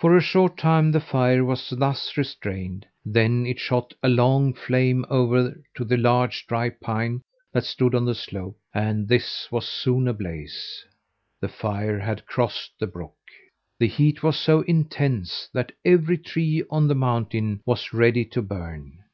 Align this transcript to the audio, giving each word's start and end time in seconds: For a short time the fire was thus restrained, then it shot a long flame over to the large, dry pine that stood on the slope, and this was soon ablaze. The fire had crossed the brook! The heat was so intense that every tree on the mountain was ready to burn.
For 0.00 0.16
a 0.16 0.20
short 0.20 0.56
time 0.58 0.90
the 0.90 0.98
fire 0.98 1.44
was 1.44 1.70
thus 1.70 2.16
restrained, 2.16 2.86
then 3.04 3.46
it 3.46 3.60
shot 3.60 3.94
a 4.02 4.08
long 4.08 4.52
flame 4.52 5.04
over 5.08 5.62
to 5.76 5.84
the 5.84 5.96
large, 5.96 6.44
dry 6.48 6.70
pine 6.70 7.22
that 7.52 7.62
stood 7.64 7.94
on 7.94 8.04
the 8.04 8.16
slope, 8.16 8.58
and 8.74 9.06
this 9.06 9.46
was 9.52 9.68
soon 9.68 10.08
ablaze. 10.08 10.84
The 11.40 11.46
fire 11.46 12.00
had 12.00 12.26
crossed 12.26 12.72
the 12.80 12.88
brook! 12.88 13.14
The 13.78 13.86
heat 13.86 14.24
was 14.24 14.36
so 14.36 14.62
intense 14.62 15.48
that 15.52 15.70
every 15.84 16.18
tree 16.18 16.64
on 16.68 16.88
the 16.88 16.96
mountain 16.96 17.60
was 17.64 17.92
ready 17.92 18.24
to 18.24 18.42
burn. 18.42 19.04